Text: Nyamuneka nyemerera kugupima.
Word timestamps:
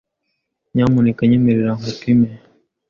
Nyamuneka 0.73 1.21
nyemerera 1.29 1.73
kugupima. 1.79 2.27